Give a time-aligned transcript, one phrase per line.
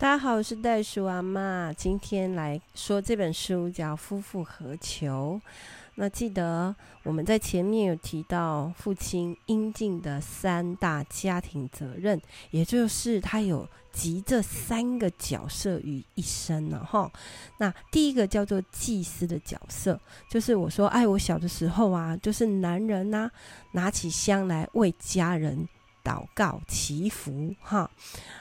[0.00, 5.40] 大家好，我是袋鼠阿嬷，今天来说这本书叫《夫复何求》。
[5.96, 12.22] 那记得我们在前面有提到父亲应尽的三大家庭责任，
[12.52, 17.10] 也就是他有集这三个角色于一身了哈。
[17.58, 23.28] 那第一个叫做祭司的角色，就是我说，哎，我小的时候啊，就是男人呐、
[23.72, 25.68] 拿起香来为家人。
[26.08, 27.90] 祷告祈福哈，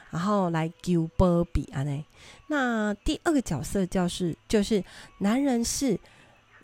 [0.09, 2.05] 然后来求保庇啊呢。
[2.47, 4.81] 那第二个角色就是就是
[5.17, 5.99] 男人是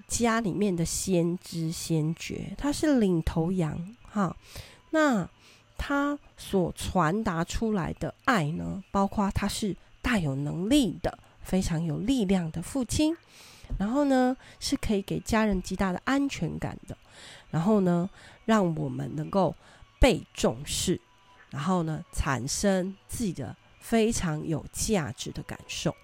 [0.08, 4.34] 家里面的先知先觉，他是领头羊哈。
[4.91, 5.27] 那
[5.77, 13.13] 他所传达出来的爱呢，包括他是大有能力的、非常有力量的父亲，
[13.77, 16.96] 然后呢是可以给家人极大的安全感的，
[17.52, 18.10] 然后呢
[18.46, 19.54] 让我们能够。
[20.03, 20.99] 被重视，
[21.49, 25.95] 然后呢，产生自己的非常有价值的感受。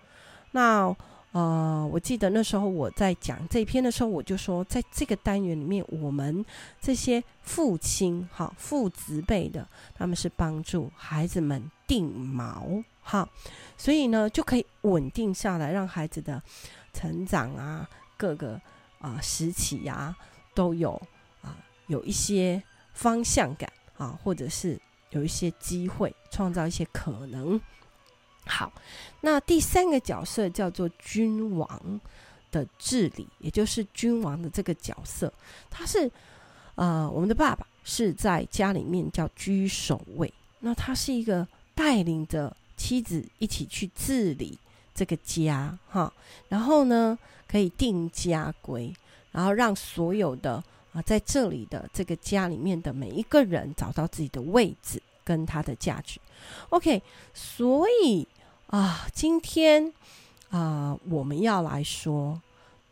[0.51, 0.95] 那
[1.33, 6.45] 呃，我记得那时候我在讲这篇的时候，我就说，在这个单元里面，我们
[6.79, 13.27] 这些父亲，哈，父子辈的，他们是帮助孩子们定锚，哈，
[13.75, 16.41] 所以呢，就可以稳定下来，让孩子的
[16.93, 18.53] 成长啊，各个
[18.99, 20.17] 啊、呃、时期呀、啊，
[20.55, 20.93] 都有
[21.41, 22.63] 啊、有一些
[22.93, 23.69] 方向感。
[23.99, 24.79] 啊，或者是
[25.11, 27.61] 有一些机会，创造一些可能。
[28.45, 28.71] 好，
[29.21, 32.01] 那第三个角色叫做君王
[32.49, 35.31] 的治理，也就是君王的这个角色，
[35.69, 36.09] 他是
[36.75, 44.57] 呃，我们的爸爸是在家里面叫居首位，那他是一个带领着妻子一起去治理
[44.95, 46.11] 这个家，哈，
[46.47, 48.91] 然后呢，可以定家规，
[49.31, 50.63] 然后让所有的。
[50.93, 56.19] 啊，在这里的这个家里面的每一个人找到自己的位置跟他的价值。
[56.69, 57.01] OK，
[57.33, 58.27] 所以
[58.67, 59.93] 啊，今天
[60.49, 62.41] 啊，我们要来说，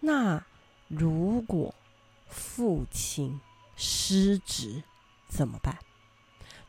[0.02, 0.44] 那
[0.88, 1.73] 如果
[2.28, 3.39] 父亲
[3.76, 4.83] 失职
[5.27, 5.77] 怎么办？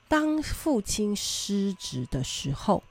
[0.08, 2.82] 当父亲失职的时候，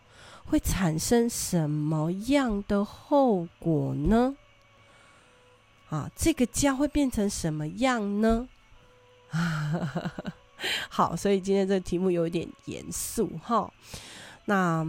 [0.45, 4.35] 会产生什么样的后果呢？
[5.89, 8.47] 啊，这个家会变成什么样呢？
[10.89, 13.71] 好，所以今天这个题目有一点严肃哈。
[14.45, 14.85] 那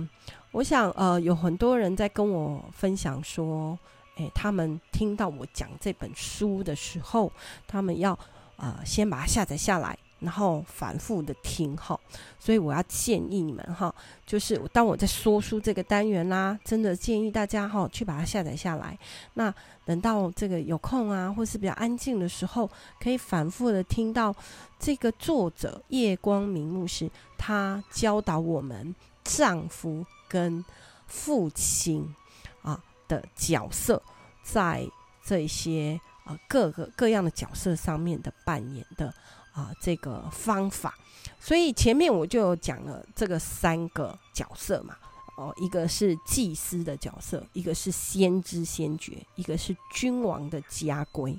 [0.53, 3.79] 我想，呃，有很多人在跟我分享说，
[4.17, 7.31] 诶，他们听到我讲这本书的时候，
[7.67, 8.19] 他们要
[8.57, 9.97] 呃先把它下载下来。
[10.21, 11.99] 然后反复的听哈，
[12.41, 13.95] 所以我要建议你们哈，
[14.27, 18.99] 就是当我在说书这个单元啦，真的建议大家哈去把它下载下来。
[19.35, 22.69] 那等到这个有空啊，或是比较安静的时候，
[23.01, 24.35] 可以反复的听到
[24.79, 30.65] 这个作者夜光明牧师他教导我们丈夫跟
[31.07, 32.13] 父亲
[32.63, 34.03] 啊的角色，
[34.43, 34.85] 在
[35.25, 39.15] 这些啊各个各样的角色上面的扮演的。
[39.59, 40.97] 啊，这个方法，
[41.41, 44.97] 所以前面我就讲了这个三个角色嘛，
[45.37, 51.37] 哦，一个是祭司的角色，一个是先知先觉，一个是君王的家规。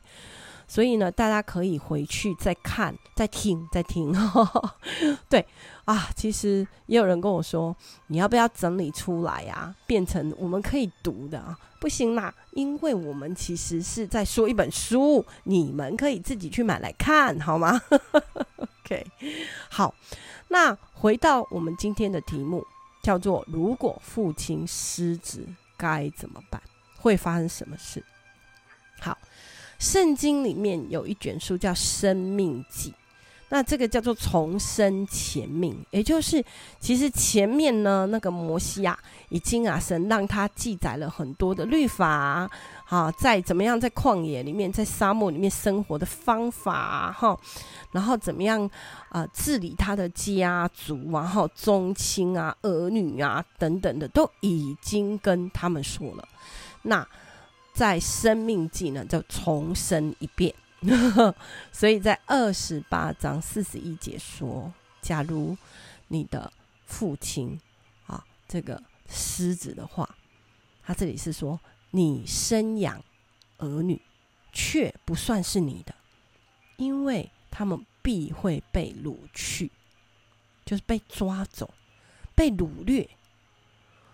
[0.69, 4.13] 所以呢，大家可以回去再看、再听、再听。
[4.13, 4.75] 呵 呵
[5.27, 5.43] 对
[5.85, 7.75] 啊，其实也有人跟我说，
[8.07, 11.57] 你要不要整理出来、啊，变成我们可以读的啊？
[11.79, 17.81] 不行啦，因为我们其实是在说一本书，你们可以自己去买来看，好吗？
[18.85, 19.07] OK，
[19.69, 19.95] 好，
[20.49, 22.63] 那回到我们今天的题目，
[23.01, 26.61] 叫做“如果父亲失职该怎么办？
[26.97, 28.05] 会发生什么事？”
[29.01, 29.17] 好。
[29.79, 32.91] 圣经里面有一卷书叫《生命记》，
[33.47, 36.43] 那这个叫做重生前命，也就是
[36.81, 42.49] 其实前面呢，那个摩西啊，已经啊，神让他记载了很多的律法
[42.89, 47.39] 啊，在怎么样在旷野里面，在沙漠里面生活的方法哈、
[47.93, 48.69] 然后怎么样
[49.07, 56.27] 啊、治理他的家族啊，哈，宗亲啊、儿女啊等等的，都已经跟他们说了，
[56.81, 57.07] 那。
[57.79, 60.53] 在生命记呢，就重申一遍，
[61.71, 65.55] 所以在二十八章四十一节说：假如
[66.09, 66.51] 你的
[66.85, 67.57] 父亲
[68.05, 70.17] 啊，这个狮子的话，
[70.83, 71.57] 他这里是说
[71.91, 73.01] 你生养
[73.59, 74.01] 儿女
[74.51, 75.95] 却不算是你的，
[76.75, 79.71] 因为他们必会被掳去，
[80.65, 81.73] 就是被抓走、
[82.35, 83.09] 被掳掠。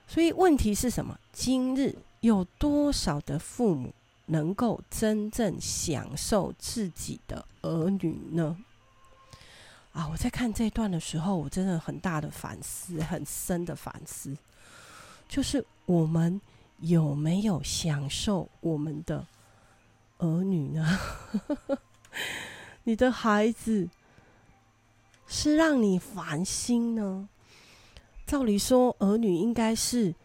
[0.06, 1.20] 所以问题是什么？
[1.34, 1.98] 今日。
[2.26, 3.94] 有多少的父母
[4.26, 8.58] 能够真正享受自己的儿女呢？
[9.94, 14.36] 啊，我在看这段的时候，我真的很大的反思，很深的反思。
[15.30, 16.42] 就是我们
[16.80, 19.26] 有没有享受我们的
[20.18, 21.00] 儿女呢？
[22.84, 23.88] 你的孩子
[25.28, 27.30] 是让你烦心呢？
[28.26, 30.16] 照理说，儿女应该是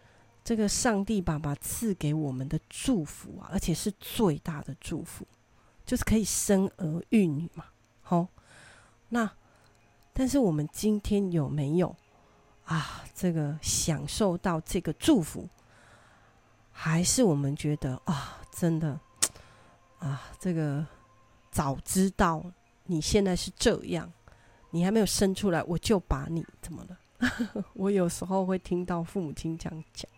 [0.51, 5.25] 这个上帝爸爸赐给我们的祝福啊，而且是最大的祝福，
[5.87, 7.67] 就是可以生儿育女嘛。
[8.03, 8.27] 好，
[9.11, 9.31] 那
[10.13, 11.95] 但是我们今天有没有
[12.65, 13.05] 啊？
[13.15, 15.49] 这个享受到这个祝福，
[16.73, 18.99] 还是我们觉得啊，真的
[20.01, 20.85] 啊，这个。
[21.53, 22.45] 早知道
[22.87, 24.13] 你现在是这样，
[24.71, 27.65] 你还没有生出来，我就把你怎么了？
[27.75, 30.11] 我有时候会听到父母亲这样讲。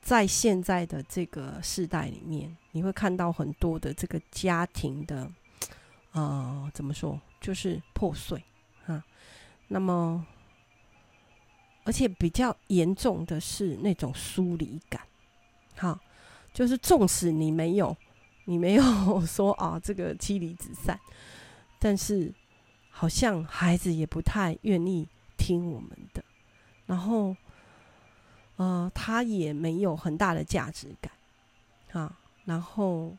[0.00, 5.30] 在现在的这个世代里面，你会看到很多的这个家庭的，
[6.12, 8.42] 呃，怎么说，就是破碎
[8.86, 9.04] 啊。
[9.68, 10.26] 那么，
[11.84, 15.02] 而且比较严重的是那种疏离感。
[15.76, 15.98] 好，
[16.52, 17.96] 就是纵使你没有。
[18.46, 18.82] 你没有
[19.24, 20.98] 说啊，这个妻离子散，
[21.78, 22.34] 但是
[22.88, 25.06] 好像孩子也不太愿意
[25.36, 26.24] 听我们的，
[26.86, 27.36] 然后，
[28.60, 31.10] 呃，他也没有很大的价值感，
[31.92, 32.14] 啊，
[32.44, 33.16] 然后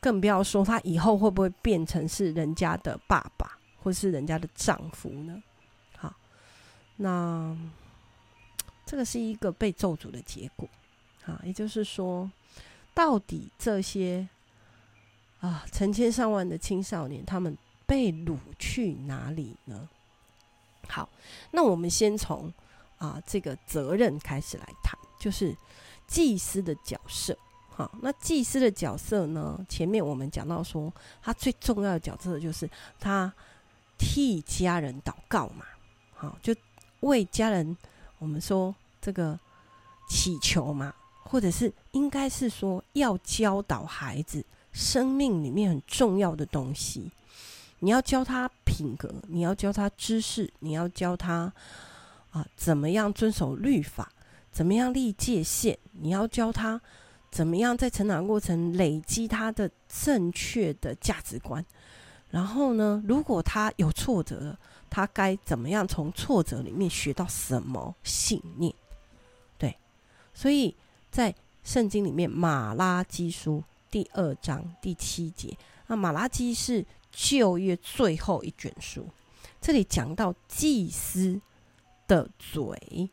[0.00, 5.40] 更不要说他以后会不会变成是人家的爸爸或是人家的丈夫呢？
[5.96, 6.12] 好，
[6.96, 7.56] 那
[8.84, 10.68] 这个是一个被咒诅的结果，
[11.24, 12.28] 啊，也就是说。
[12.94, 14.28] 到底这些
[15.40, 17.56] 啊，成千上万的青少年，他们
[17.86, 19.88] 被掳去哪里呢？
[20.88, 21.08] 好，
[21.52, 22.52] 那我们先从
[23.02, 25.56] 啊这个责任开始来谈，就是
[26.06, 27.36] 祭司的角色。
[27.68, 29.58] 好，那祭司的角色呢？
[29.68, 32.70] 前面我们讲到说，他最重要的角色就是
[33.00, 33.32] 他
[33.98, 35.64] 替家人祷告嘛。
[36.14, 36.54] 好，就
[37.00, 37.76] 为家人，
[38.18, 39.36] 我们说这个
[40.08, 40.94] 祈求嘛。
[41.24, 47.10] 或者是应该是说，要教导孩子生命里面很重要的东西。
[47.78, 51.50] 你要教他品格，你要教他知识，你要教他
[52.32, 54.12] 啊怎么样遵守律法，
[54.50, 56.80] 怎么样立界限，你要教他
[57.30, 61.64] 怎么样在成长过程累积他的正确的价值观。
[62.30, 64.58] 然后呢，如果他有挫折，
[64.90, 68.74] 他该怎么样从挫折里面学到什么信念？
[69.56, 69.76] 对，
[70.34, 70.74] 所以。
[71.12, 73.58] 在圣经里面，《马拉基书》
[73.90, 75.54] 第二章第七节，
[75.88, 79.06] 那《马拉基》是旧约最后一卷书。
[79.60, 81.38] 这里讲到祭司
[82.12, 83.08] 的嘴，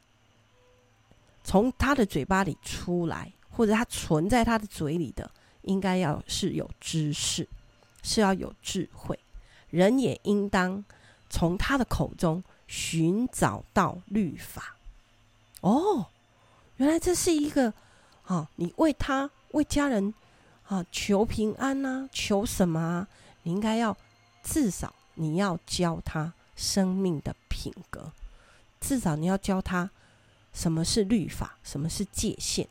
[1.42, 5.32] 从他的嘴巴里出来，或者他存在他的嘴里的，
[5.62, 7.48] 应该要是有知识，
[8.04, 9.18] 是要有智慧。
[9.70, 10.84] 人也应当
[11.30, 14.76] 从他的口中寻找到律法。
[15.62, 16.08] 哦，
[16.76, 17.74] 原来这是一个。
[18.26, 20.14] 啊，你为他为家人
[20.68, 23.08] 啊求平安呐、啊，求什么啊？
[23.42, 23.98] 你应该要
[24.44, 28.12] 至少你要教他生命的品格，
[28.80, 29.90] 至少你要教他
[30.54, 32.68] 什么是律法，什么是界限，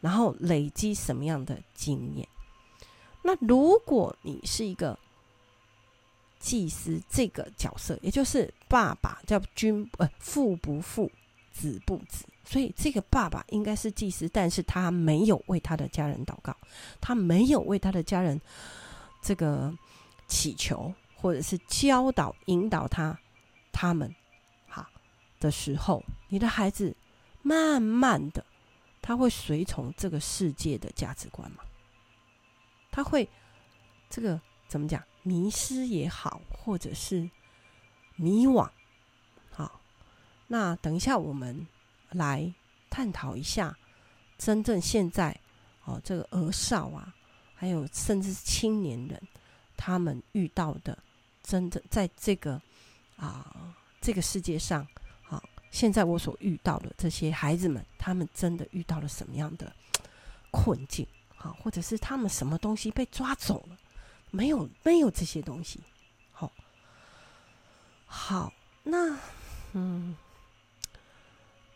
[0.00, 2.26] 然后累积什么样的经验。
[3.22, 4.98] 那如果你是一个
[6.38, 11.10] 祭司这个角色，也就是爸爸叫君呃父不父，
[11.52, 12.24] 子不子。
[12.46, 16.54] 所以，这个爸爸应该是祭司，但是他没有为他的家人祷告，
[17.00, 18.38] 他没有为他的家人
[19.22, 19.72] 这个
[20.28, 23.18] 祈求，或者是教导、引导他
[23.72, 24.14] 他们
[25.44, 26.96] 的时候，你的孩子
[27.42, 28.42] 慢慢的
[29.02, 31.58] 他会随从这个世界的价值观吗？
[32.90, 33.28] 他会
[34.08, 35.04] 这个怎么讲？
[35.22, 37.28] 迷失也好，或者是
[38.16, 38.70] 迷惘。
[39.50, 39.80] 好，
[40.46, 41.66] 那等一下我们。
[42.10, 42.54] 来
[42.88, 43.76] 探讨一下，
[44.38, 45.36] 真正现在
[45.84, 47.12] 哦，这个儿少啊，
[47.56, 49.20] 还有甚至是青年人，
[49.76, 50.96] 他们遇到的，
[51.42, 52.62] 真的在这个
[53.16, 54.86] 啊这个世界上，
[55.74, 59.74] 现在我所遇到的这些孩子们，他们真的遇到了什么样的
[60.52, 61.04] 困境？
[61.34, 63.76] 好，或者是他们什么东西被抓走了？
[64.30, 65.80] 没有，没有这些东西。
[66.30, 66.52] 好，
[68.06, 68.52] 好，
[68.84, 69.18] 那
[69.72, 70.16] 嗯。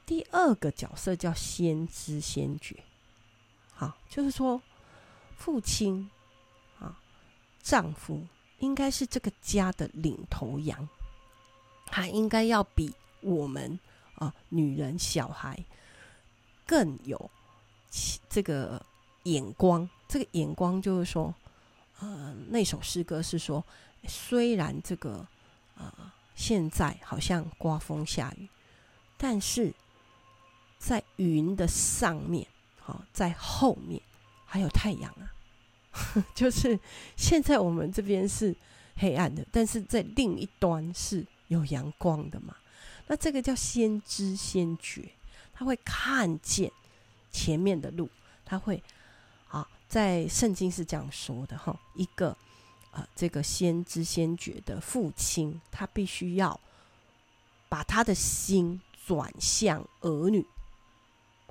[0.06, 2.82] 第二个角色叫先知先觉，
[3.74, 4.62] 好，就是说，
[5.36, 6.08] 父亲
[6.78, 6.98] 啊，
[7.62, 8.24] 丈夫
[8.60, 10.88] 应该是这个家的领头羊，
[11.86, 13.78] 他应该要比我们
[14.18, 15.58] 啊女人、小孩
[16.66, 17.30] 更有
[18.28, 18.84] 这个
[19.24, 19.88] 眼光。
[20.06, 21.34] 这个眼光就是说，
[22.00, 23.64] 呃，那首诗歌是说，
[24.06, 25.26] 虽然这个
[25.76, 25.92] 呃
[26.34, 28.48] 现在好像刮风下雨，
[29.16, 29.74] 但是。
[30.80, 32.46] 在云的上面，
[32.78, 34.00] 好，在后面
[34.46, 35.26] 还有太阳啊。
[36.36, 36.78] 就是
[37.16, 38.54] 现在我们这边是
[38.94, 42.54] 黑暗的，但是在另一端是有阳光的嘛。
[43.08, 45.10] 那这个叫先知先觉，
[45.52, 46.70] 他会看见
[47.32, 48.08] 前面的路，
[48.44, 48.82] 他会
[49.48, 52.36] 啊，在圣经是这样说的哈，一个
[52.92, 56.60] 啊，这个先知先觉的父亲，他必须要
[57.68, 60.46] 把他的心转向儿女。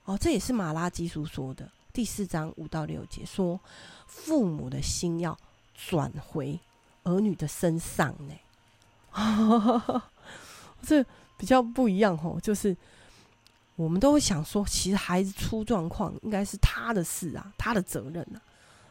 [0.06, 1.70] 哦，这也是马拉基书说的。
[1.92, 3.60] 第四章五到六节说，
[4.06, 5.36] 父母的心要
[5.74, 6.60] 转回
[7.04, 8.34] 儿女的身上呢。
[10.84, 11.04] 这
[11.38, 12.76] 比较不一样哦，就是
[13.76, 18.42] 我们都会想说，其实孩子出状况应该是他的事啊，他的责任啊，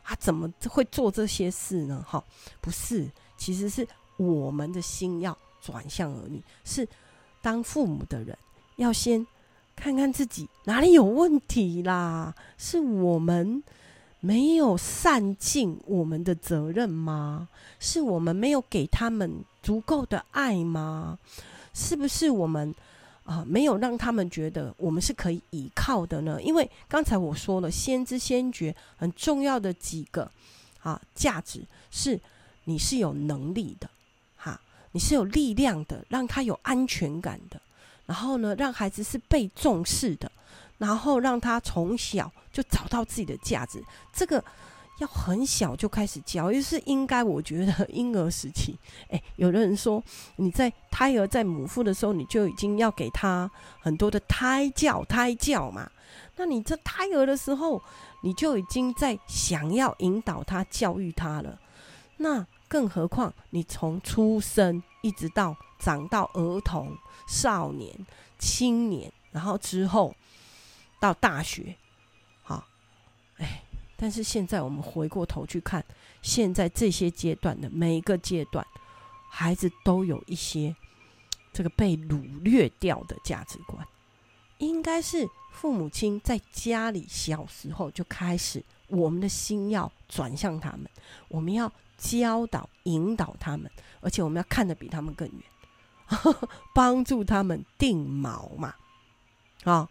[0.03, 2.05] 他怎么会做这些事呢？
[2.09, 2.23] 哈，
[2.61, 3.87] 不是，其实是
[4.17, 6.89] 我们的心要转向儿女，是
[7.43, 8.37] 当父母的人
[8.77, 9.27] 要先。
[9.79, 12.35] 看看自己哪里有问题啦？
[12.57, 13.63] 是我们
[14.21, 17.47] 没有善尽我们的责任吗？
[17.79, 21.19] 是我们没有给他们足够的爱吗？
[21.77, 22.75] 是不是我们
[23.25, 26.41] 啊、没有让他们觉得我们是可以依靠的呢？
[26.41, 30.31] 因为刚才我说了，先知先觉很重要的几个
[30.81, 32.21] 啊价值是
[32.65, 33.91] 你是有能力的，
[34.37, 34.61] 哈，
[34.93, 37.61] 你是有力量的，让他有安全感的。
[38.07, 40.31] 然后呢，让孩子是被重视的，
[40.79, 43.83] 然后让他从小就找到自己的价值。
[44.13, 44.43] 这个
[44.99, 47.23] 要很小就开始教，也是应该。
[47.23, 48.77] 我觉得婴儿时期，
[49.11, 50.03] 诶，有的人说
[50.37, 53.51] 你在胎儿在母腹的时候，你就已经要给他
[53.81, 55.91] 很多的胎教，胎教嘛。
[56.37, 57.83] 那你这胎儿的时候，
[58.23, 61.59] 你就已经在想要引导他、教育他了。
[62.19, 66.97] 那更何况你从出生一直到长到儿童。
[67.29, 67.93] 少年、
[68.39, 70.15] 青年，然后之后
[71.01, 71.75] 到大学，
[72.45, 72.65] 好，
[73.39, 73.65] 哎，
[73.97, 75.85] 但是现在我们回过头去看，
[76.23, 78.65] 现在这些阶段的每一个阶段，
[79.31, 80.75] 孩子都有一些
[81.53, 83.87] 这个被掳掠掉的价值观，
[84.59, 90.87] 应该是父母亲在家里小时候就开始，我们的心要转向他们，
[91.29, 95.41] 我们要教导、引导他们，而且我们要看得比他们更远。
[96.73, 98.73] 帮助他们定锚嘛，
[99.65, 99.89] 啊，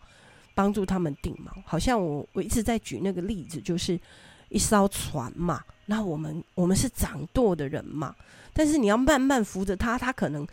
[0.56, 1.52] 帮助他们定锚。
[1.64, 4.00] 好像我我一直在举那个例子，就是
[4.50, 5.64] 一艘船嘛。
[5.86, 8.16] 那我们我们是掌舵的人嘛，
[8.54, 10.44] 但是你要慢慢扶着他，他可能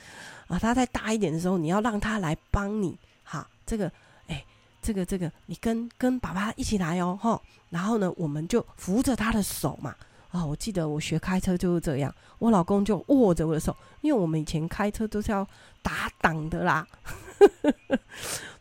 [0.47, 2.95] 啊，他再大一点的时候，你要让他来帮你。
[3.25, 3.91] 哈，这个
[4.27, 4.45] 哎，
[4.83, 7.41] 这个这个，你跟跟爸爸一起来哦，哈。
[7.71, 9.95] 然后呢，我们就扶着他的手嘛。
[10.29, 15.47] 啊，我记得我学开车就是这样，我老公就握着我的手，因为我们以前开车都是要
[15.81, 16.87] 打档的啦。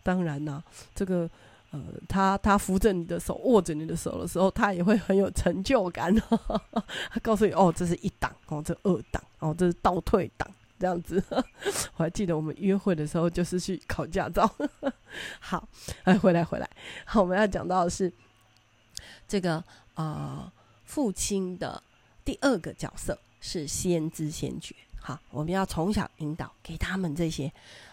[0.04, 1.30] 当然啦，这个
[1.72, 6.14] 呃，他他扶着你的手，握着你的手的时候，他也会很有成就感。
[7.10, 10.48] 他告诉你，哦，这是一档，哦，这二档，哦，这是倒退档，
[10.80, 11.24] 这样子。
[11.98, 14.50] 我还记得我们约会的时候，就是去考驾照。
[15.40, 15.68] 好，
[16.04, 16.70] 哎，回来回来，
[17.06, 18.12] 好，我们要讲到的是
[19.28, 20.52] 这个啊。
[20.84, 21.82] 父亲的
[22.26, 27.50] 第二个角色是先知先觉，好，我们要从小引导，给他们这些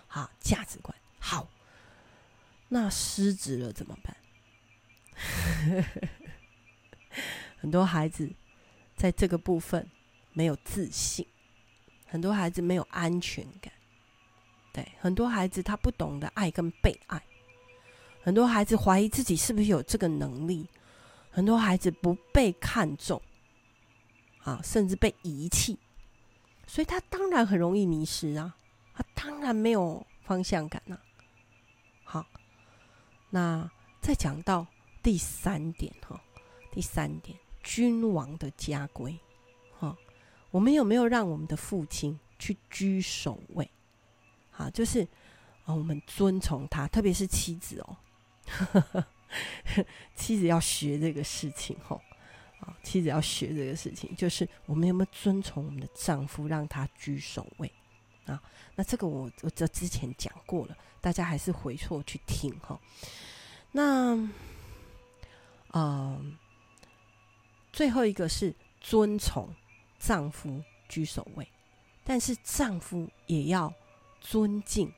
[0.08, 0.92] 好价值观。
[1.20, 1.46] 好，
[2.68, 4.16] 那失职了怎么办？
[7.60, 8.30] 很多孩子
[8.94, 9.90] 在这个部分
[10.32, 11.26] 没有自信，
[12.06, 13.72] 很多孩子没有安全感，
[14.72, 17.20] 对，很多孩子他不懂得爱跟被爱，
[18.22, 20.68] 很多孩子怀疑自己是不是有这个能力。
[21.30, 23.22] 很多孩子不被看重，
[24.42, 25.78] 啊，甚至被遗弃，
[26.66, 28.56] 所以他当然很容易迷失啊，
[28.94, 30.98] 他当然没有方向感啊。
[33.30, 33.70] 那
[34.00, 34.66] 再讲到
[35.02, 36.20] 第三点哈，
[36.73, 39.18] 第三点，君王的家规，
[39.78, 39.97] 哈，
[40.50, 43.70] 我们有没有让我们的父亲去居首位？
[44.56, 45.06] 啊，就是
[45.64, 47.97] 啊，我们尊崇他，特别是妻子哦。
[50.16, 52.00] 妻子要学这个事情，吼
[52.61, 52.75] 啊！
[52.82, 57.70] 妻子要学这个事情，就是我们有没有遵从我们的丈夫，让他居首位
[58.30, 58.42] 啊？
[58.75, 62.78] 那这个我我这之前讲过了，大家还是回错去听哈。
[63.73, 64.16] 那
[65.70, 66.20] 啊，
[67.73, 69.54] 最后一个是遵从
[69.99, 71.47] 丈夫居首位，
[72.04, 73.73] 但是丈夫也要
[74.20, 74.92] 尊敬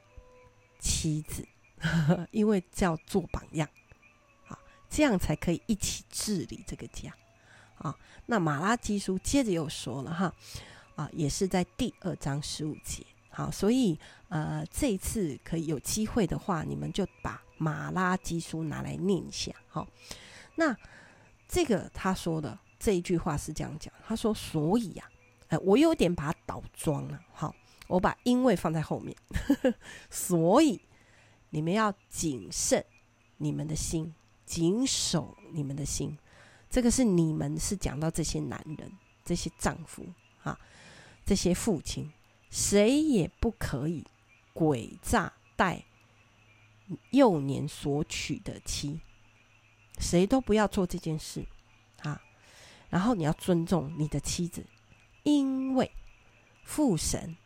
[0.79, 1.47] 妻子，
[2.31, 3.69] 因为叫做榜样
[4.47, 4.59] 啊。
[4.89, 7.13] 这样才可以一起治理这个家，
[7.79, 7.97] 啊，
[8.27, 10.35] 那马拉基书接着又说了哈，
[10.97, 13.05] 啊，也是在第二章十五节，
[13.41, 19.51] 好，所以呃，这一次可以有机会的话，你们就把马拉基书拿来念一下。
[19.67, 19.89] 好，
[20.57, 20.77] 那
[21.49, 25.09] 这个他说的这一句话是这样讲，他说：“所以呀、
[25.49, 27.19] 啊，哎，我有点把它倒装了。
[27.33, 27.55] 好，
[27.89, 29.17] 我把因为放在后面，
[30.11, 30.79] 所以
[31.49, 32.85] 你们要谨慎
[33.39, 36.19] 你们的心，谨守你们的心。
[36.69, 38.93] 这个是你们是讲到这些男人、
[39.25, 40.05] 这些丈夫
[40.43, 40.59] 啊，
[41.25, 42.13] 这些父亲，
[42.51, 44.05] 谁也不可以。”
[44.53, 45.85] 诡诈待
[47.11, 49.01] 幼年所娶的妻，
[49.99, 51.47] 谁都不要做这件事
[52.03, 52.21] 啊！
[52.91, 54.67] 然后你要尊重你的妻子，
[55.23, 55.91] 因为
[56.65, 57.37] 父神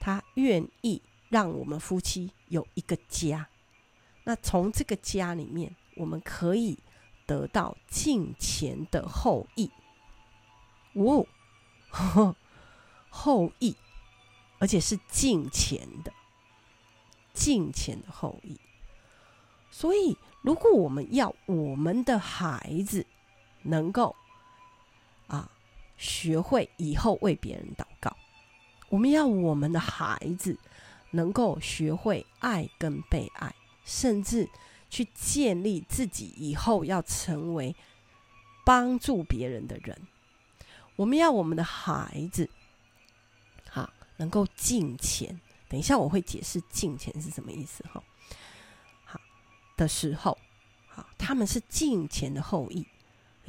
[0.00, 3.48] 他愿意让我们夫妻有一个家。
[4.24, 6.76] 那从这个家里面，我们可以
[7.24, 9.70] 得到敬虔的后裔。
[10.94, 11.24] 哦，
[13.08, 13.74] 后裔，
[14.58, 16.12] 而且是敬虔的。
[17.32, 18.58] 敬虔的后裔，
[19.70, 23.06] 所以如果我们要我们的孩子
[23.62, 24.16] 能够
[25.28, 25.48] 啊
[25.96, 28.16] 学会以后为别人祷告，
[28.88, 30.58] 我们要我们的孩子
[31.12, 34.48] 能够学会爱跟被爱，甚至
[34.90, 37.76] 去建立自己以后要成为
[38.64, 39.96] 帮助别人的人。
[40.96, 42.50] 我们要我们的孩子
[44.18, 45.40] 能够敬钱。
[45.68, 48.02] 等一下，我会解释敬钱是什么意思哈。
[49.04, 49.20] 好
[49.76, 50.38] 的时候，
[50.86, 52.86] 好，他们是敬钱的后裔，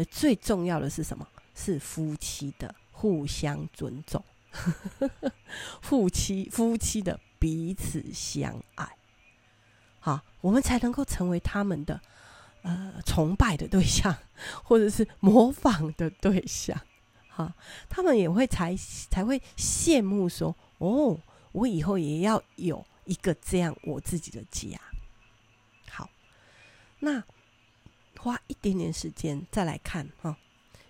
[0.09, 1.27] 最重要的是什么？
[1.55, 4.23] 是夫妻的互相尊重，
[5.81, 8.95] 夫妻夫妻的彼此相爱，
[9.99, 11.99] 好，我们才能够成为他们的
[12.61, 14.15] 呃崇拜的对象，
[14.63, 16.79] 或者是模仿的对象。
[17.39, 17.55] 啊，
[17.87, 18.75] 他们也会才
[19.09, 21.19] 才会羡慕说哦。
[21.51, 24.79] 我以后也要有一个这样我自己的家。
[25.89, 26.07] 好，
[26.99, 27.23] 那
[28.19, 30.37] 花一点点时间再来看哈，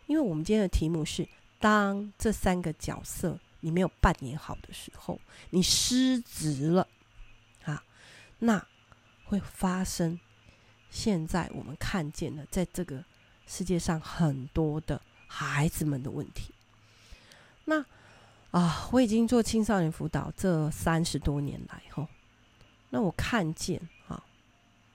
[0.06, 1.26] 因为我们今天的题目是：
[1.60, 5.18] 当这三个角色你没有扮演好的时候，
[5.52, 6.86] 你失职了
[7.64, 7.82] 啊，
[8.40, 8.68] 那
[9.24, 10.20] 会发生
[10.90, 13.06] 现在我们看见的，在这个
[13.48, 16.54] 世界上很多的孩子们的问题。
[17.66, 17.86] 那
[18.52, 22.08] 啊，我已经做青少年辅导这三十多年来，哈，
[22.90, 24.24] 那我看见啊，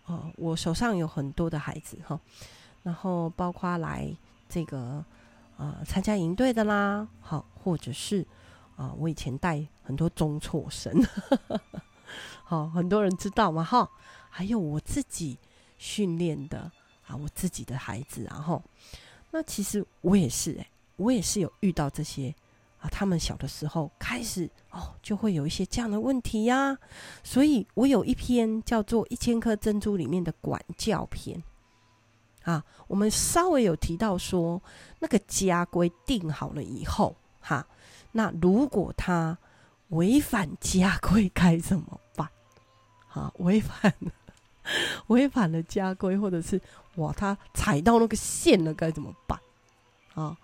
[0.07, 2.18] 哦，我手上有很多的孩子，哈，
[2.83, 4.12] 然后包括来
[4.49, 5.05] 这个
[5.57, 8.27] 啊参加营队的啦，好，或者是
[8.77, 10.92] 啊，我以前带很多中辍生，
[12.42, 13.62] 好，很多人知道嘛？
[13.62, 13.88] 哈，
[14.31, 15.38] 还有我自己
[15.79, 16.73] 训练的
[17.07, 18.61] 啊，我自己的孩子，然后，
[19.35, 22.33] 那其实我也是，哎，我也是有遇到这些
[22.79, 22.88] 啊。
[22.88, 26.79] 他们小的时候开始哦，就会有一些这样的问题呀、
[27.25, 31.42] 所以我有一篇叫做《一千颗珍珠》里面的管教篇
[32.44, 34.62] 啊，我们稍微有提到说，
[35.01, 37.66] 那个家规定好了以后，哈、
[38.12, 39.37] 那如果他
[39.88, 42.29] 违反家规该怎么办？
[43.11, 43.92] 啊，违反
[45.09, 46.61] 违反了家规，或者是
[46.96, 49.38] 哇，他踩到那个线了该怎么办？
[50.14, 50.37] 啊？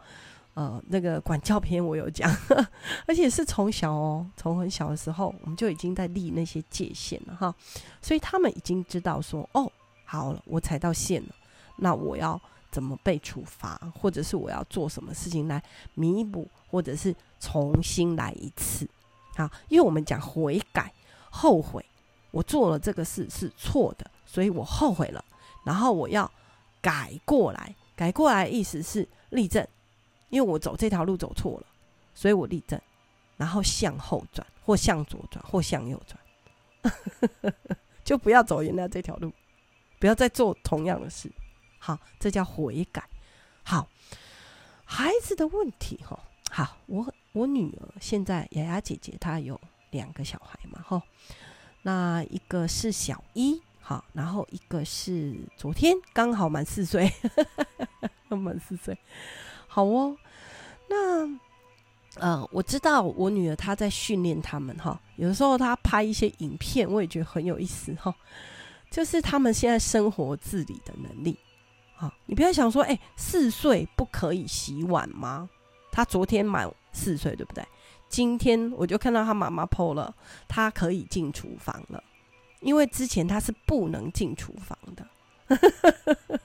[0.54, 2.28] 呃，那个管教篇我有讲，
[3.06, 7.54] 而且是从小哦，从很小的时候我们就已经在立那些界限了哈，
[8.02, 9.70] 所以他们已经知道说，哦，
[10.04, 11.28] 好了，我踩到线了，
[11.76, 15.62] 那我要怎么被处罚，或者是我要做什么事情来
[15.94, 18.86] 弥补，或者是重新来一次，
[19.36, 20.92] 好，因为我们讲悔改、
[21.30, 21.82] 后悔，
[22.30, 25.24] 我做了这个事是错的，所以我后悔了，
[25.64, 26.30] 然后我要
[26.80, 29.66] 改过来，改过来意思是立正。
[30.28, 31.66] 因为我走这条路走错了，
[32.14, 32.80] 所以我立正，
[33.36, 37.52] 然后向后转，或向左转，或向右转，
[38.04, 39.32] 就不要走原来这条路，
[39.98, 41.28] 不要再做同样的事。
[41.80, 43.02] 好，这叫悔改。
[43.64, 43.88] 好，
[44.84, 46.16] 孩子的问题哈，
[46.48, 51.02] 好，我我女儿现在雅雅姐姐她有两个小孩嘛哈，
[51.82, 57.12] 那一个是小一，好，然后一个是昨天刚好满四岁，
[58.28, 58.96] 刚 满四岁。
[59.66, 60.16] 好哦，
[60.88, 61.26] 那
[62.16, 68.14] 呃，我知道我女儿她在训练他们哈，有的时候她拍一些影片，我也觉得很有意思哈。
[68.90, 71.38] 就是他们现在生活自理的能力
[71.96, 75.48] 啊，你不要想说，哎，四岁不可以洗碗吗？
[75.92, 77.64] 他昨天满四岁，对不对？
[78.10, 80.14] 今天我就看到他妈妈 po 了，
[80.46, 82.02] 他可以进厨房了，
[82.60, 85.06] 因为之前他是不能进厨房的。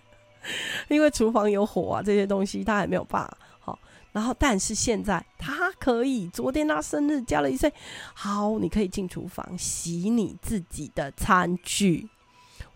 [0.87, 3.79] 因为厨房有火啊，这些东西他还没有办法好。
[4.11, 6.29] 然后，但是现在他可以。
[6.29, 7.73] 昨天他生日加了一岁，
[8.13, 12.07] 好，你可以进厨房洗你自己的餐具。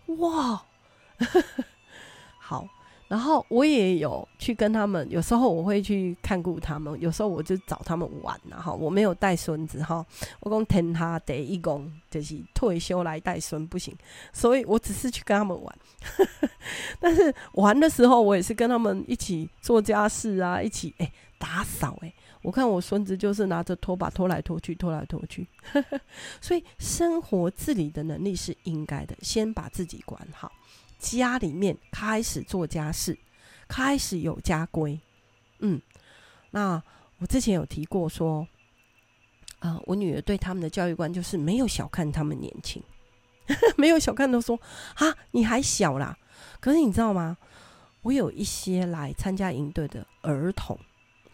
[0.06, 0.62] 哇，
[2.38, 2.68] 好。
[3.10, 10.06] 然后我也有去跟他们，有时候我会去看顾他们，有时候我就找他们玩然后我没有带孙子哈，
[10.38, 13.92] 我讲天他得一公就是退休来带孙不行，
[14.32, 15.78] 所以我只是去跟他们玩。
[17.00, 22.14] 但是玩的时候，我也是跟他们一起做家事啊，一起哎、欸、打扫哎、欸。
[22.42, 25.48] 我看我孙子就是拿着拖把拖来拖去，拖来拖去。
[26.40, 30.52] 所以生活自理的能力是应该的，先把自己管好。
[31.00, 33.18] 家里面开始做家事，
[33.66, 35.00] 开始有家规。
[35.58, 35.80] 嗯，
[36.50, 36.80] 那
[37.18, 38.46] 我之前有提过说，
[39.58, 42.82] 啊、我女儿对他们的教育观就是没有小看他们年轻，
[43.76, 44.60] 没有小看都说
[44.94, 46.16] 啊，你还小啦。
[46.60, 47.36] 可是你知道吗？
[48.02, 50.78] 我有一些来参加营队的儿童，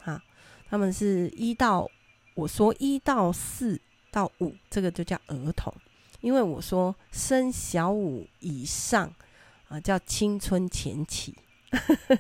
[0.05, 0.23] 啊，
[0.69, 1.89] 他们是一到
[2.35, 5.73] 我说一到四到五，这个就叫儿童，
[6.21, 9.13] 因为我说升小五以上。
[9.69, 11.35] 啊，叫青春前期，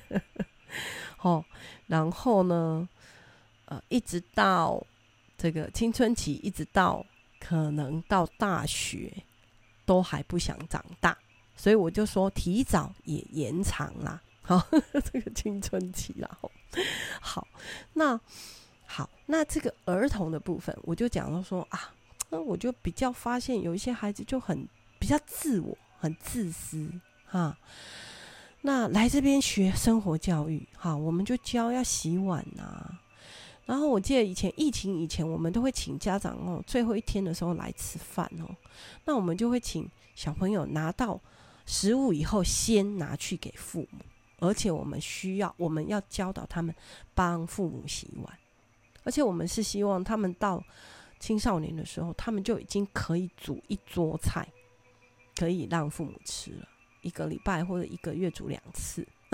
[1.22, 1.44] 哦，
[1.87, 2.88] 然后呢，
[3.66, 4.85] 呃，一直到
[5.38, 7.06] 这个青春期，一直到
[7.38, 9.12] 可能到大学，
[9.85, 11.16] 都还不想长大，
[11.54, 14.66] 所以我就说提早也延长啦，好，
[15.12, 16.38] 这个青春期啦，
[17.20, 17.46] 好，
[17.92, 18.20] 那
[18.87, 21.94] 好，那这个儿童的部分，我就讲到说啊，
[22.30, 26.90] 那我就比较发现有一些孩子就很比较自我，很自私。
[27.37, 27.59] 哈，
[28.62, 33.03] 那来这边学生活教育，哈，我们就教要洗碗呐、啊。
[33.66, 38.49] 然后我记得以前疫情以前，我们都会请家长哦，最后一天的时候来吃饭哦。
[39.05, 41.20] 那我们就会请小朋友拿到
[41.66, 43.99] 食物以后，先拿去给父母，
[44.38, 46.75] 而且我们需要，我们要教导他们
[47.14, 48.38] 帮父母洗碗，
[49.05, 50.64] 而且我们是希望他们到
[51.20, 54.49] 青少年的时候，他们就已经可以煮一桌菜，
[55.35, 56.68] 可以让父母吃了。
[57.07, 59.07] 一个礼拜或者一个月煮两次，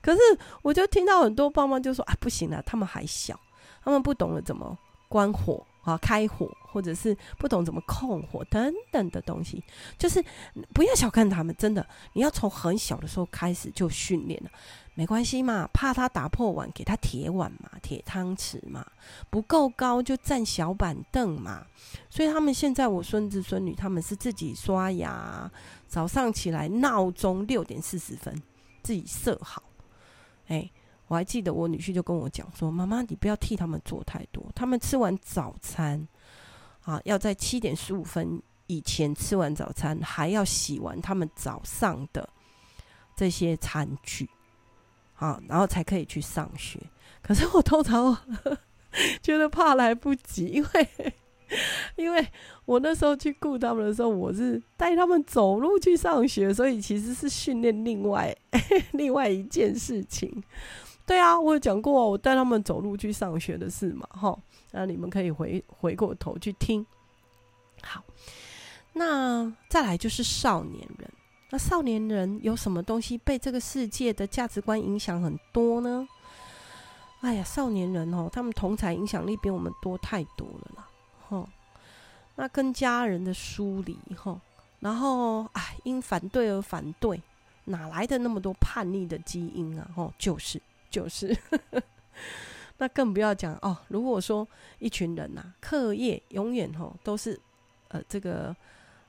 [0.00, 0.18] 可是
[0.62, 3.38] 我就听到很多爸妈就说啊，不行了，他们还小，
[3.84, 4.76] 他们不懂得怎么
[5.08, 9.62] 关火啊、开火，或者是不懂怎么控火等等的东西，
[9.98, 10.24] 就是
[10.72, 14.50] 不要小看他们，真的，你要从很小的时候开始就训练了。
[14.94, 18.84] 没关系嘛，怕他打破碗，给他铁碗嘛，铁汤匙嘛，
[19.30, 21.64] 不够高就站小板凳嘛。
[22.10, 25.50] 所以他们现在，我孙子孙女他们是自己刷牙，
[25.90, 28.32] 早上起来闹钟六点四十分
[28.82, 29.62] 自己设好。
[30.46, 30.70] 哎，
[31.08, 36.06] 我还记得我女婿就跟我讲说：“妈妈，你不要替他们做太多，他们吃完早餐
[36.84, 42.28] 啊，要在七点十五分以前吃完早餐，还要洗完他们早上的
[43.16, 44.30] 这些餐具。”
[45.18, 46.80] 啊，然后才可以去上学。
[47.20, 48.16] 可是我通常
[49.20, 51.14] 觉得怕来不及，因为
[51.96, 52.26] 因为
[52.64, 58.34] 我那时候去顾他们的时候，我是带他们走路去上学，所以其实是训练另外
[58.92, 60.42] 另外一件事情。
[61.06, 64.38] 对啊，我有讲过我带他们走路去上学的事嘛，哈。
[64.72, 66.86] 那你们可以回回过头去听。
[67.82, 68.04] 好，
[68.92, 71.10] 那再来就是少年人。
[71.50, 76.06] 那少年人有什么东西被这个世界的价值观影响很多呢？
[77.22, 80.86] 哎呀，少年人哦，他们同才影响力比我们多太多了啦，
[81.30, 81.48] 哦。
[82.36, 84.40] 那跟家人的疏离，吼，
[84.78, 87.20] 然后哎，因反对而反对，
[87.64, 89.90] 哪来的那么多叛逆的基因啊？
[89.96, 91.36] 哦，就是就是，
[92.78, 93.76] 那更不要讲哦。
[93.88, 94.46] 如果说
[94.78, 97.38] 一群人呐，课业永远吼都是
[97.88, 98.56] 呃这个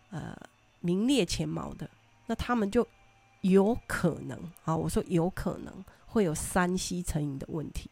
[0.09, 0.35] 呃
[0.81, 1.89] 名列前茅的。
[2.27, 2.85] 那他们就
[3.41, 7.89] 有可能啊，我说有可能会有 3C 成瘾的问题。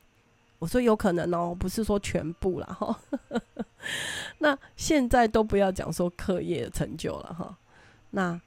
[0.59, 2.99] 我说有可能哦，不是说全部了哈。
[4.39, 7.57] 那现在都不要讲说课业成就了哈，
[8.11, 8.39] 那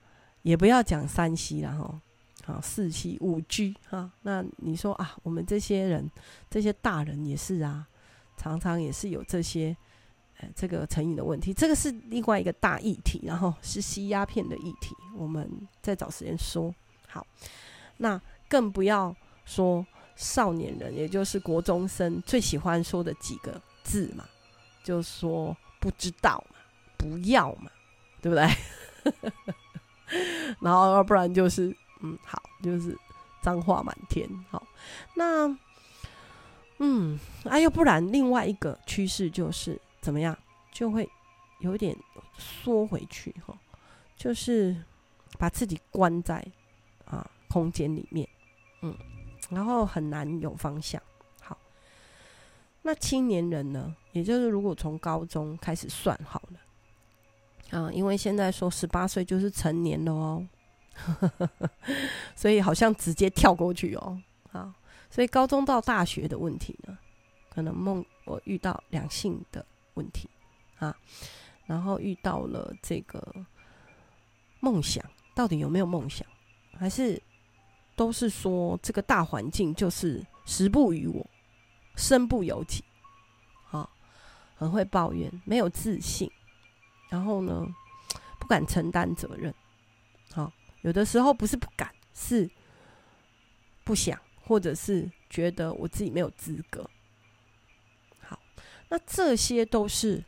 [0.42, 2.00] 也不要讲 3C 了哈。
[2.44, 4.10] 好，4C、5G 哈。
[4.22, 6.10] 那你说啊，我们这些人
[6.48, 7.86] 这些大人也是啊，
[8.36, 9.76] 常常也是有这些。
[10.56, 15.48] 这个成瘾的问题，这个是另外一个大议题，然后是吸鸦片的议题，我们
[15.80, 16.74] 再找时间说。
[17.06, 17.24] 好，
[17.98, 24.24] 那更不要说少年人，也就是国中生最喜欢说的几个字嘛，
[24.82, 26.56] 就说不知道嘛，
[26.96, 27.70] 不要嘛，
[28.20, 28.48] 对不对？
[30.60, 32.96] 然后要不然就是嗯，好，就是
[33.42, 34.28] 脏话满天。
[34.50, 34.66] 好，
[35.14, 35.46] 那
[36.78, 39.80] 嗯，哎，要不然另外一个趋势就是。
[40.02, 40.36] 怎么样，
[40.72, 41.08] 就会
[41.60, 41.96] 有点
[42.36, 43.56] 缩回去哈，
[44.16, 44.76] 就是
[45.38, 46.44] 把自己关在
[47.04, 48.28] 啊空间里面，
[49.52, 51.00] 然后很难有方向。
[51.40, 51.56] 好，
[52.80, 53.94] 那青年人呢？
[54.12, 60.46] 也就是如果从高中开始算好了，啊，因为现在说十八岁就是成年了哦，
[62.36, 64.20] 所以好像直接跳过去哦。
[64.50, 64.72] 好，
[65.10, 66.98] 所以高中到大学的问题呢，
[67.50, 70.28] 可能梦我遇到两性的问题
[70.78, 70.94] 啊，
[71.66, 73.34] 然后遇到了这个
[74.60, 75.02] 梦想，
[75.34, 76.26] 到底有没有梦想，
[76.78, 77.20] 还是
[78.02, 81.24] 都是说这个大环境就是时不与我，
[81.94, 82.82] 身不由己，
[83.70, 83.88] 啊，
[84.56, 86.28] 很会抱怨，没有自信，
[87.08, 87.64] 然后呢，
[88.40, 89.54] 不敢承担责任，
[90.32, 92.50] 好，有的时候不是不敢，是
[93.84, 94.18] 不想。
[94.44, 96.84] 或者是觉得我自己没有资格，
[98.20, 98.36] 好，
[98.88, 100.22] 那这些都是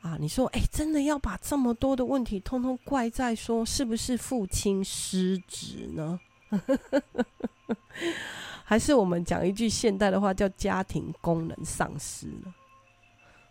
[0.00, 6.18] 啊，你说，哎，真的要把这么多的问题通通怪在说是不是父亲失职呢？
[8.64, 12.54] 还是我们讲一句现代的话，叫家庭功能丧失呢？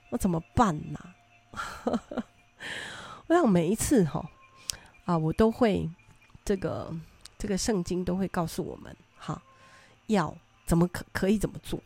[0.09, 0.99] 我怎么办呢？
[3.27, 4.27] 我想每一次哈
[5.05, 5.89] 啊，我都会
[6.43, 6.93] 这个
[7.37, 8.95] 这个圣经都会告诉我们。
[9.17, 9.41] 哈
[10.07, 10.35] 要
[10.65, 11.81] 怎么可可以怎么做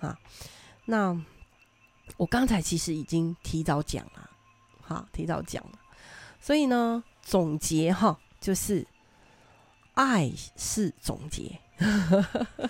[0.00, 0.18] 啊？
[0.84, 1.18] 那
[2.18, 4.30] 我刚才其实已经提早讲了，
[4.82, 5.78] 好，提早讲了。
[6.38, 8.86] 所以呢，总结哈，就是
[9.94, 11.58] 爱是总结，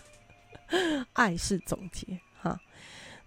[1.12, 2.60] 爱是总结哈。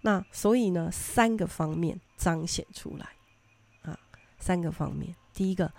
[0.00, 3.08] 那所以呢，三个方面彰显出来
[3.82, 3.98] 啊，
[4.38, 5.14] 三个方面。
[5.34, 5.72] 第一个，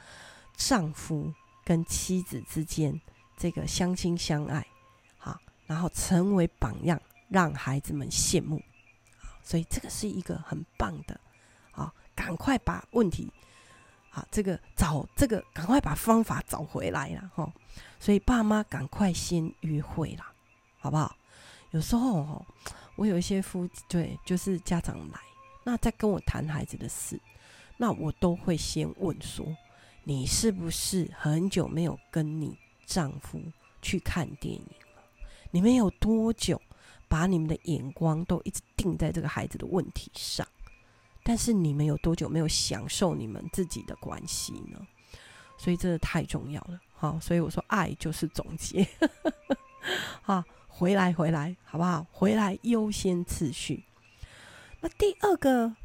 [0.56, 3.00] 丈夫跟妻子之间
[3.38, 4.66] 这个相亲相爱。
[5.70, 8.60] 然后成为榜样，让孩子们羡慕，
[9.44, 11.22] 所以这个是一个很棒的，
[11.74, 13.32] 啊，赶快把问题，
[14.32, 17.52] 这个找这个，赶快把方法找回来了，哈，
[18.00, 20.32] 所以爸妈赶快先约会啦，
[20.80, 21.16] 好不好？
[21.72, 22.46] 有时候哦，
[22.96, 25.20] 我有一些夫对，就是家长来，
[25.64, 27.20] 那在跟我谈孩子的事，
[27.78, 29.46] 那我都会先问说，
[30.04, 33.40] 你是不是很久没有跟你丈夫
[33.82, 35.04] 去看电影了？
[35.52, 36.60] 你们有多久
[37.08, 40.48] 把你们的眼光都一直定在这个孩子的问题上？
[41.30, 44.80] 但是你们有多久没有享受你们自己的关系呢？
[45.60, 46.80] 所以这太重要了。
[46.92, 48.84] 好，所以我说爱就是总结。
[50.24, 52.04] 好，回来回来，好不好？
[52.12, 53.84] 回来优先次序。
[54.80, 55.76] 那第二个，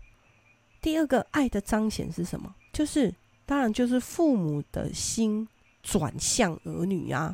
[0.81, 2.55] 第二个爱的彰显是什么？
[2.73, 5.47] 就是当然就是父母的心
[5.83, 7.31] 转向儿女啊，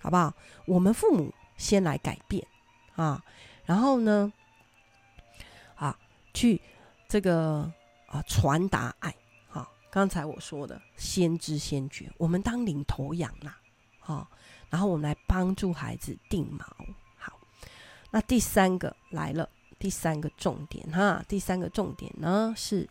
[0.00, 0.34] 好不好？
[0.66, 1.32] 我们父母。
[1.58, 2.44] 先来改变
[2.96, 3.24] 啊，
[3.64, 4.32] 然后呢，
[5.76, 5.96] 啊，
[6.34, 6.60] 去
[7.12, 7.70] 这个
[8.06, 9.14] 啊传达爱。
[9.46, 13.58] 好、啊，刚才我说的先知先觉，我们当领头羊啦，
[14.00, 14.30] 好、啊，
[14.70, 16.64] 然后我们来帮助孩子定锚。
[17.18, 17.38] 好，
[18.10, 19.46] 那第三个来了，
[19.78, 22.88] 第三个重点哈、第三个重点呢是，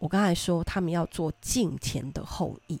[0.00, 2.80] 我刚才说他们要做敬虔的后裔。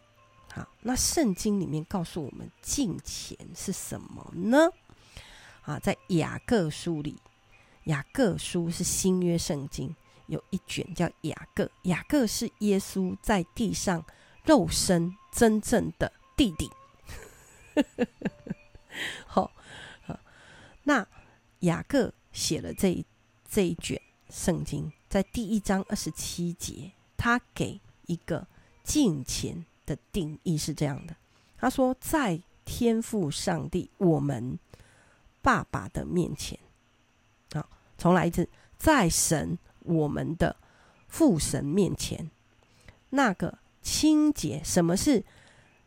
[0.52, 4.58] 好，那圣经里面告诉我们敬虔是什么呢？
[5.62, 7.16] 啊，在雅各书里，
[7.88, 9.94] 雅各书是新约圣经，
[10.28, 11.70] 有一卷叫雅各。
[11.82, 14.02] 雅各是耶稣在地上
[14.44, 16.70] 肉身真正的弟弟。
[19.26, 19.52] 好，
[20.84, 21.06] 那
[21.60, 23.04] 雅各写了这一
[23.48, 28.46] 这一卷圣经，在第一章二十七节，他给一个
[28.82, 29.64] 敬虔。
[29.88, 31.16] 的定义是这样的，
[31.56, 34.58] 他说，在天父上帝我们
[35.40, 36.58] 爸爸的面前，
[37.98, 40.56] 重来一次，在神我们的
[41.08, 42.30] 父神面前，
[43.10, 45.24] 那个清洁，什么是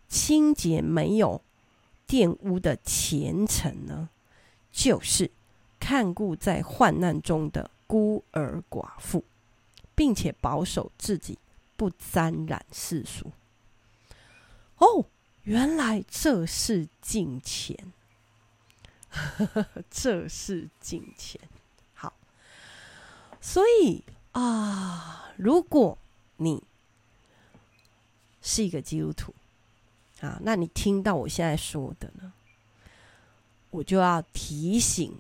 [0.08, 1.42] 清洁没有
[2.08, 4.10] 玷污的虔诚呢？
[4.72, 5.32] 就是
[5.80, 9.24] 看顾在患难中的孤儿寡妇，
[9.96, 11.38] 并且保守自己
[11.76, 13.32] 不沾染世俗。
[14.78, 15.06] 哦，
[15.44, 17.78] 原来这是敬虔，
[19.92, 21.40] 这是敬虔。
[23.42, 25.98] 所以啊，如果
[26.38, 26.64] 你
[28.42, 29.34] 是一个基督徒
[30.22, 32.32] 啊，那你听到我现在说的呢，
[33.72, 35.20] 我就要提醒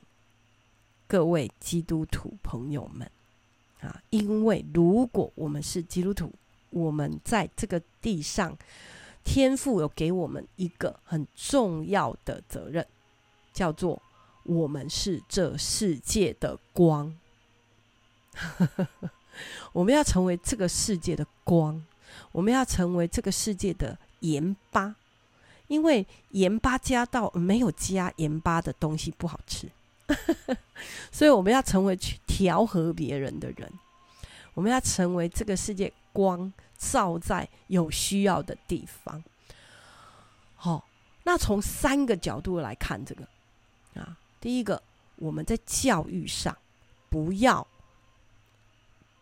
[1.07, 3.11] 各位基督徒朋友们
[3.81, 6.31] 啊，因为如果我们是基督徒，
[6.69, 8.57] 我们在这个地上。
[9.23, 12.83] 天父有给我们一个很重要的责任，
[13.53, 14.01] 叫做
[14.41, 17.15] 我们是这世界的光。
[19.73, 21.83] 我们要成为这个世界的光，
[22.31, 24.95] 我们要成为这个世界的盐巴，
[25.67, 29.69] 因为盐巴加到没有加盐巴的东西不好吃，
[31.11, 33.71] 所以我们要成为去调和别人的人，
[34.53, 36.51] 我们要成为这个世界光。
[36.81, 39.23] 照在有需要的地方，
[40.55, 40.83] 好、
[41.25, 43.23] 那从三个角度来看这个。
[43.93, 44.81] 啊，第一个，
[45.17, 46.57] 我们在教育上
[47.07, 47.67] 不要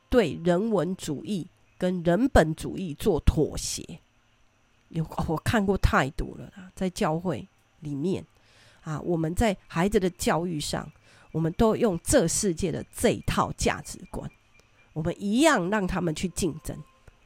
[0.10, 4.00] 对人文主义跟人本主义做妥协。
[4.90, 7.48] 有我看过太多了，在教会
[7.82, 8.26] 里面
[8.82, 10.92] 啊，我们在孩子的教育上，
[11.32, 14.28] 我们都用这世界的这一套价值观，
[14.94, 16.76] 我们一样让他们去竞争，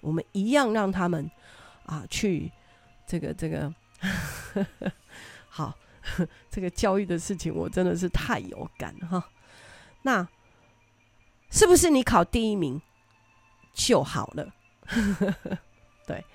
[0.02, 1.32] 我们一样让他们
[1.86, 2.52] 啊去
[3.08, 3.74] 这个这个
[5.48, 5.74] 好，
[6.52, 9.24] 这个教育的事情，我真的是太有感哈。
[10.02, 10.28] 那
[11.54, 12.82] 是不是你考第一名
[13.76, 14.52] 就好了？
[16.08, 16.26] 对。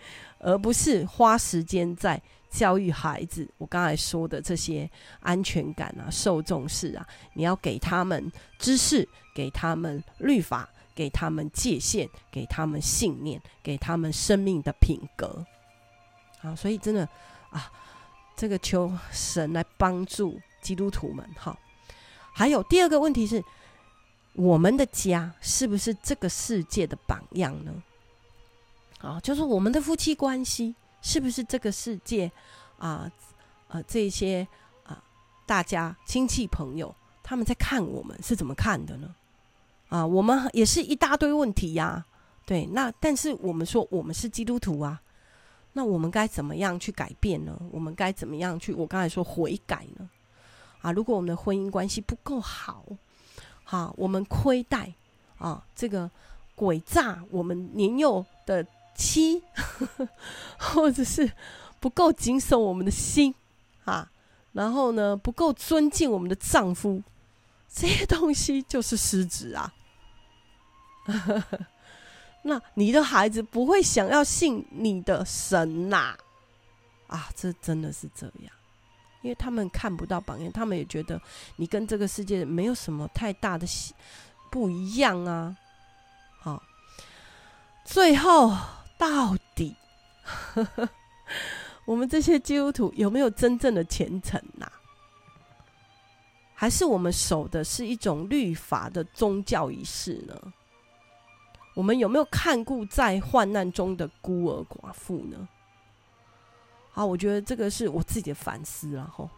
[0.40, 7.04] 而不是花时间在教育孩子，我刚才说的这些安全感啊、受重视啊，
[7.34, 15.44] 你要给他们知识，给他们律法，给他们界限，给他们信念，给他们生命的品格。
[16.40, 17.02] 啊，所以真的
[17.50, 17.68] 啊，
[18.36, 21.58] 这个求神来帮助基督徒们哈。
[22.32, 23.42] 还有第二个问题是，
[24.34, 27.82] 我们的家是不是这个世界的榜样呢？
[29.00, 32.30] 啊，就是我们的夫妻关系是不是这个世界
[32.78, 33.10] 啊？
[33.68, 34.46] 呃，这些
[34.84, 35.02] 啊，
[35.46, 39.14] 大家亲戚朋友他们在看我们是怎么看的呢？
[39.88, 42.04] 啊，我们也是一大堆问题呀、
[42.46, 45.00] 对，那但是我们说我们是基督徒啊，
[45.74, 47.60] 那我们该怎么样去改变呢？
[47.70, 48.72] 我们该怎么样去？
[48.72, 50.08] 我刚才说悔改呢？
[50.80, 52.84] 啊，如果我们的婚姻关系不够好，
[53.70, 54.90] 好、啊，我们亏待
[55.36, 56.10] 啊，这个
[56.54, 58.64] 鬼诈我们年幼的。
[59.00, 59.40] 妻，
[60.58, 61.30] 或者是
[61.78, 63.32] 不够谨守我们的心
[63.84, 64.10] 啊，
[64.50, 67.00] 然后呢，不够尊敬我们的丈夫，
[67.72, 69.72] 这些东西就是失职啊。
[72.42, 76.16] 那你的孩子不会想要信你的神呐？
[77.06, 78.52] 啊，这真的是这样，
[79.22, 81.20] 因为他们看不到榜样，他们也觉得
[81.56, 83.66] 你跟这个世界没有什么太大的
[84.50, 85.56] 不一样啊。
[86.40, 86.62] 好，
[87.84, 88.56] 最后。
[88.98, 89.76] 到底，
[91.86, 94.66] 我们这些基督徒有没有真正的虔诚呐？
[96.52, 100.34] 还是我们守的是一种律法的宗教仪式呢？
[101.76, 105.48] 我们有没有看顾在患难中的孤儿寡妇呢？
[106.98, 109.30] 啊，我觉得这个是我自己的反思了哈。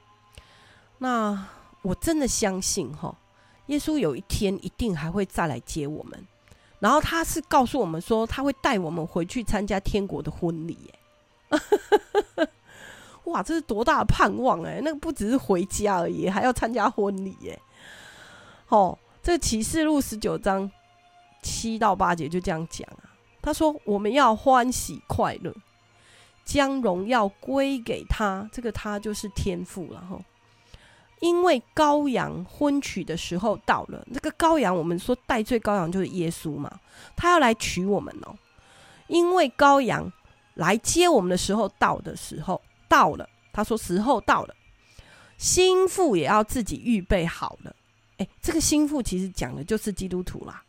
[0.96, 1.46] 那
[1.82, 3.14] 我真的相信哈，
[3.66, 6.26] 耶稣有一天一定还会再来接我们。
[6.78, 12.48] 然后他是告诉我们说，他会带我们回去参加天国的婚礼，耶！
[13.24, 14.80] 哇，这是多大的盼望哎！
[14.82, 17.60] 那个不只是回家而已，还要参加婚礼耶！
[18.68, 20.70] 哦，这启示录十九章
[21.42, 23.12] 七到八节就这样讲啊。
[23.42, 25.54] 他说：“我们要欢喜快乐，
[26.50, 28.48] 将荣耀归给他。
[28.50, 30.20] 这个他就是天父了哈。”
[31.20, 36.80] 因为羔羊婚娶的时候到了，这个羔羊，我们说代罪羔羊就是耶稣嘛，
[37.14, 38.34] 他要来娶我们哦。
[39.06, 40.10] 因为羔羊
[40.54, 44.54] 来接我们的时候到的时候到了，他说时候到了，
[45.36, 47.76] 心腹也要自己预备好了。
[48.16, 50.62] 诶，这个心腹其实讲的就是基督徒啦，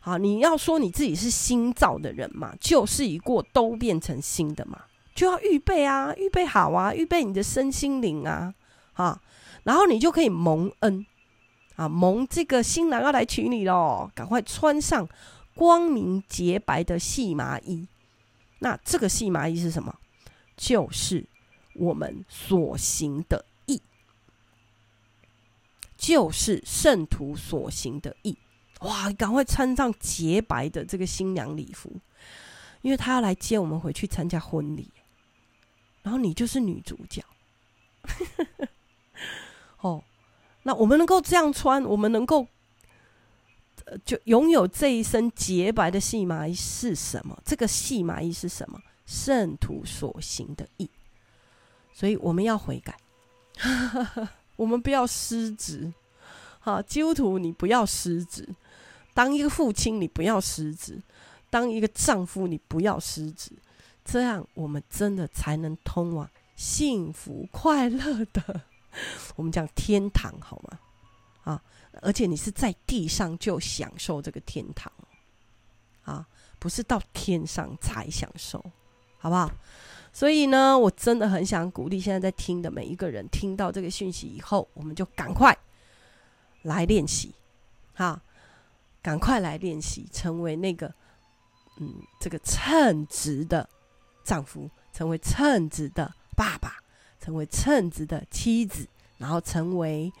[0.00, 4.82] 好，你要说你自己是新造的人嘛，旧事已过，都变成新的嘛。
[5.14, 8.54] 就要预备啊，预备好啊，预备你的身心灵啊，
[8.94, 9.20] 啊，
[9.64, 11.04] 然后你就可以蒙恩
[11.76, 15.06] 啊，蒙这个新郎要来娶你喽，赶快穿上
[15.54, 17.86] 光明洁白的细麻衣。
[18.60, 19.94] 那这个细麻衣是什么？
[20.56, 21.26] 就是
[21.74, 23.82] 我们所行的义，
[25.96, 28.38] 就是圣徒所行的义。
[28.80, 31.92] 哇，赶快穿上洁白的这个新娘礼服，
[32.82, 34.90] 因为他要来接我们回去参加婚礼。
[36.02, 37.22] 然后你就是女主角，
[39.80, 40.02] 哦，
[40.62, 42.46] 那我们能够这样穿，我们能够，
[44.04, 47.38] 就拥有这一身洁白的戏麻衣是什么？
[47.44, 48.80] 这个戏麻衣是什么？
[49.04, 50.88] 圣徒所行的义，
[51.92, 52.96] 所以我们要悔改，
[54.56, 55.92] 我们不要失职，
[56.60, 58.48] 好，基督徒你不要失职，
[59.14, 61.00] 当一个父亲你不要失职，
[61.48, 63.52] 当一个丈夫你不要失职。
[64.04, 68.62] 这样，我们真的才能通往幸福快乐的，
[69.36, 70.78] 我们讲天堂好吗？
[71.44, 71.62] 啊，
[72.02, 74.92] 而且你是在地上就享受这个天堂，
[76.02, 76.26] 啊，
[76.58, 78.64] 不是到天上才享受，
[79.18, 79.50] 好不好？
[80.12, 85.56] 所以呢，我真的很想鼓励现在在听的每一个人，听到这个讯息以后，我们就赶快
[86.62, 87.32] 来练习，
[87.94, 88.20] 哈，
[89.02, 90.94] 赶快来练习，成为那个
[91.78, 93.68] 嗯，这个称职的。
[94.22, 96.76] 丈夫成为称职的爸爸，
[97.18, 98.86] 成为称职的妻子，
[99.16, 100.12] 然后成为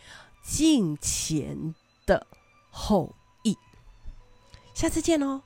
[0.42, 1.74] 敬虔
[2.06, 2.26] 的
[2.70, 3.14] 后
[3.44, 3.56] 裔。
[4.74, 5.42] 下次见哦。